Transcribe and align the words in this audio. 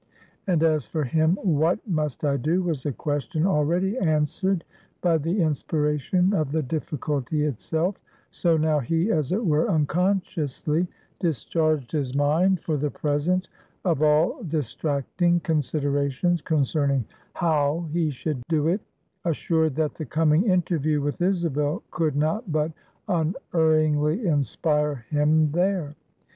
And 0.47 0.63
as 0.63 0.87
for 0.87 1.03
him, 1.03 1.37
What 1.43 1.77
must 1.87 2.25
I 2.25 2.35
do? 2.35 2.63
was 2.63 2.87
a 2.87 2.91
question 2.91 3.45
already 3.45 3.99
answered 3.99 4.63
by 4.99 5.19
the 5.19 5.43
inspiration 5.43 6.33
of 6.33 6.51
the 6.51 6.63
difficulty 6.63 7.43
itself; 7.45 8.01
so 8.31 8.57
now 8.57 8.79
he, 8.79 9.11
as 9.11 9.31
it 9.31 9.45
were, 9.45 9.69
unconsciously 9.69 10.87
discharged 11.19 11.91
his 11.91 12.15
mind, 12.15 12.61
for 12.61 12.77
the 12.77 12.89
present, 12.89 13.47
of 13.85 14.01
all 14.01 14.41
distracting 14.41 15.39
considerations 15.41 16.41
concerning 16.41 17.05
How 17.35 17.87
he 17.93 18.09
should 18.09 18.41
do 18.49 18.69
it; 18.69 18.81
assured 19.23 19.75
that 19.75 19.93
the 19.93 20.05
coming 20.05 20.49
interview 20.49 20.99
with 20.99 21.21
Isabel 21.21 21.83
could 21.91 22.15
not 22.15 22.51
but 22.51 22.71
unerringly 23.07 24.25
inspire 24.25 25.05
him 25.11 25.51
there. 25.51 25.93